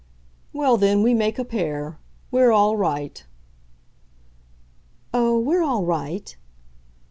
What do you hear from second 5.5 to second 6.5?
all right!"